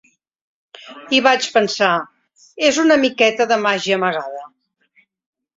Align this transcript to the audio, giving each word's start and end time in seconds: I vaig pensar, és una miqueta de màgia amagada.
I 1.17 1.19
vaig 1.27 1.49
pensar, 1.57 1.91
és 2.71 2.81
una 2.85 2.99
miqueta 3.05 3.49
de 3.53 3.61
màgia 3.67 4.03
amagada. 4.03 4.47